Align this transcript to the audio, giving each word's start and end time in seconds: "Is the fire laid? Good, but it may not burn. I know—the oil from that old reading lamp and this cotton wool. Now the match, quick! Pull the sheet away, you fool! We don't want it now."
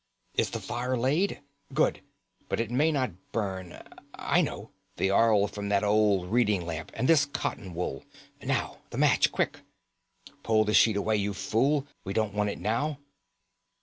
"Is 0.33 0.49
the 0.49 0.59
fire 0.59 0.97
laid? 0.97 1.41
Good, 1.75 2.01
but 2.49 2.59
it 2.59 2.71
may 2.71 2.91
not 2.91 3.11
burn. 3.31 3.83
I 4.15 4.41
know—the 4.41 5.11
oil 5.11 5.47
from 5.47 5.69
that 5.69 5.83
old 5.83 6.31
reading 6.31 6.65
lamp 6.65 6.89
and 6.95 7.07
this 7.07 7.27
cotton 7.27 7.75
wool. 7.75 8.03
Now 8.41 8.77
the 8.89 8.97
match, 8.97 9.31
quick! 9.31 9.59
Pull 10.41 10.63
the 10.63 10.73
sheet 10.73 10.97
away, 10.97 11.17
you 11.17 11.35
fool! 11.35 11.85
We 12.03 12.13
don't 12.13 12.33
want 12.33 12.49
it 12.49 12.57
now." 12.57 12.97